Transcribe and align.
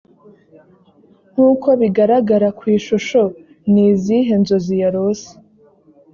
nk’uko 1.31 1.67
bigaragara 1.79 2.47
ku 2.57 2.63
ishusho 2.77 3.21
ni 3.71 3.83
izihe 3.91 4.33
nzozi 4.41 4.73
yarose‽ 4.83 5.27